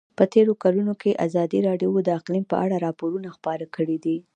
په 0.17 0.23
تېرو 0.33 0.53
کلونو 0.63 0.93
کې 1.01 1.19
ازادي 1.25 1.59
راډیو 1.67 1.97
د 2.03 2.09
اقلیم 2.19 2.45
په 2.51 2.55
اړه 2.65 2.75
راپورونه 2.85 3.29
خپاره 3.35 3.65
کړي 3.75 3.97
دي. 4.05 4.17